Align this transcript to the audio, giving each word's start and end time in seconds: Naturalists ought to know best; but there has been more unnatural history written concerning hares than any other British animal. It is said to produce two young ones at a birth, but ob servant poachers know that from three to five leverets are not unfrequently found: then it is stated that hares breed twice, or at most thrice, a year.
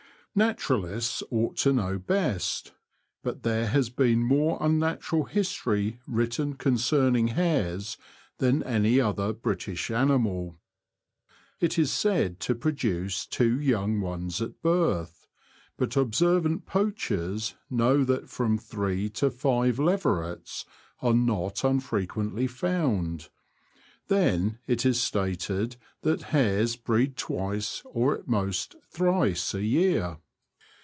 Naturalists 0.33 1.21
ought 1.29 1.57
to 1.57 1.73
know 1.73 1.97
best; 1.99 2.71
but 3.21 3.43
there 3.43 3.67
has 3.67 3.89
been 3.89 4.23
more 4.23 4.57
unnatural 4.61 5.25
history 5.25 5.99
written 6.07 6.53
concerning 6.53 7.27
hares 7.27 7.97
than 8.37 8.63
any 8.63 8.97
other 9.01 9.33
British 9.33 9.91
animal. 9.91 10.57
It 11.59 11.77
is 11.77 11.91
said 11.91 12.39
to 12.47 12.55
produce 12.55 13.25
two 13.25 13.59
young 13.59 13.99
ones 13.99 14.41
at 14.41 14.51
a 14.51 14.53
birth, 14.53 15.27
but 15.77 15.97
ob 15.97 16.15
servant 16.15 16.65
poachers 16.65 17.55
know 17.69 18.05
that 18.05 18.29
from 18.29 18.57
three 18.57 19.09
to 19.09 19.29
five 19.29 19.79
leverets 19.79 20.63
are 21.01 21.13
not 21.13 21.65
unfrequently 21.65 22.47
found: 22.47 23.27
then 24.07 24.57
it 24.67 24.85
is 24.85 25.01
stated 25.01 25.77
that 26.01 26.21
hares 26.33 26.75
breed 26.75 27.15
twice, 27.15 27.81
or 27.85 28.13
at 28.17 28.27
most 28.27 28.75
thrice, 28.91 29.53
a 29.53 29.63
year. 29.63 30.17